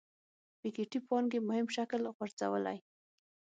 [0.59, 2.77] پيکيټي پانګې مهم شکل غورځولی.